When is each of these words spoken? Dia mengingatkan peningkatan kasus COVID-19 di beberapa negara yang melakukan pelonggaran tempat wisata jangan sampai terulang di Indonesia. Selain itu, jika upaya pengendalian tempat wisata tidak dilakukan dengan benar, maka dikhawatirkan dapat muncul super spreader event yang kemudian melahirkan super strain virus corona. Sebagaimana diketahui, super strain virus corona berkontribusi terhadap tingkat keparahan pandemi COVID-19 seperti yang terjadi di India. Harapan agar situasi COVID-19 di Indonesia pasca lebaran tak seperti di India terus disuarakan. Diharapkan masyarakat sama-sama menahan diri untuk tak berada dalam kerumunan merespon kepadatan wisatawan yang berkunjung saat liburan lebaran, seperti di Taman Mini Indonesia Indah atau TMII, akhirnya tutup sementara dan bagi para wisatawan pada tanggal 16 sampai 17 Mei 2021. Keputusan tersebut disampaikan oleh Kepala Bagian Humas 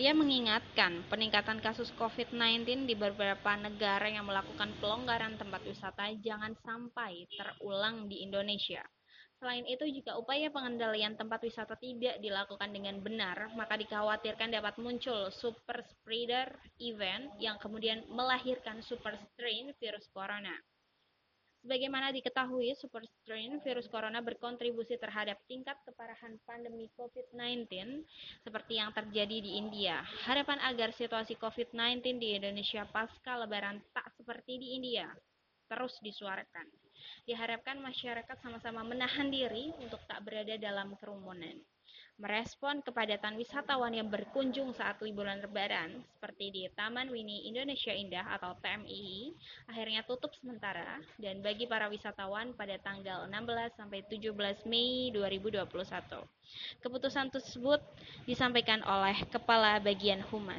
Dia 0.00 0.16
mengingatkan 0.16 1.04
peningkatan 1.12 1.60
kasus 1.60 1.92
COVID-19 2.00 2.88
di 2.88 2.96
beberapa 2.96 3.52
negara 3.60 4.08
yang 4.08 4.24
melakukan 4.24 4.72
pelonggaran 4.80 5.36
tempat 5.36 5.60
wisata 5.68 6.08
jangan 6.24 6.56
sampai 6.64 7.28
terulang 7.36 8.08
di 8.08 8.24
Indonesia. 8.24 8.80
Selain 9.36 9.60
itu, 9.68 9.84
jika 9.84 10.16
upaya 10.16 10.48
pengendalian 10.48 11.20
tempat 11.20 11.44
wisata 11.44 11.76
tidak 11.76 12.16
dilakukan 12.16 12.72
dengan 12.72 12.96
benar, 13.04 13.52
maka 13.52 13.76
dikhawatirkan 13.76 14.56
dapat 14.56 14.80
muncul 14.80 15.28
super 15.36 15.84
spreader 15.84 16.48
event 16.80 17.36
yang 17.36 17.60
kemudian 17.60 18.00
melahirkan 18.08 18.80
super 18.80 19.12
strain 19.36 19.68
virus 19.76 20.08
corona. 20.16 20.56
Sebagaimana 21.60 22.08
diketahui, 22.08 22.72
super 22.80 23.04
strain 23.20 23.60
virus 23.60 23.84
corona 23.92 24.24
berkontribusi 24.24 24.96
terhadap 24.96 25.36
tingkat 25.44 25.76
keparahan 25.84 26.40
pandemi 26.48 26.88
COVID-19 26.96 27.68
seperti 28.40 28.80
yang 28.80 28.96
terjadi 28.96 29.44
di 29.44 29.60
India. 29.60 30.00
Harapan 30.24 30.56
agar 30.64 30.96
situasi 30.96 31.36
COVID-19 31.36 32.16
di 32.16 32.40
Indonesia 32.40 32.88
pasca 32.88 33.36
lebaran 33.36 33.76
tak 33.92 34.08
seperti 34.16 34.56
di 34.56 34.68
India 34.80 35.12
terus 35.70 35.94
disuarakan. 36.02 36.66
Diharapkan 37.28 37.78
masyarakat 37.78 38.36
sama-sama 38.42 38.82
menahan 38.82 39.30
diri 39.30 39.70
untuk 39.78 40.02
tak 40.08 40.24
berada 40.26 40.58
dalam 40.58 40.98
kerumunan 40.98 41.60
merespon 42.20 42.84
kepadatan 42.84 43.40
wisatawan 43.40 43.96
yang 43.96 44.12
berkunjung 44.12 44.76
saat 44.76 45.00
liburan 45.00 45.40
lebaran, 45.40 46.04
seperti 46.16 46.52
di 46.52 46.62
Taman 46.76 47.08
Mini 47.08 47.48
Indonesia 47.48 47.96
Indah 47.96 48.36
atau 48.36 48.52
TMII, 48.60 49.32
akhirnya 49.72 50.04
tutup 50.04 50.28
sementara 50.36 51.00
dan 51.16 51.40
bagi 51.40 51.64
para 51.64 51.88
wisatawan 51.88 52.52
pada 52.52 52.76
tanggal 52.84 53.24
16 53.24 53.80
sampai 53.80 54.04
17 54.04 54.68
Mei 54.68 55.08
2021. 55.16 55.64
Keputusan 56.82 57.30
tersebut 57.30 57.78
disampaikan 58.26 58.82
oleh 58.82 59.22
Kepala 59.30 59.78
Bagian 59.78 60.18
Humas 60.34 60.58